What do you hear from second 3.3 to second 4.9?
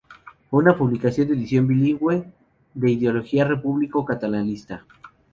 republicano-catalanista.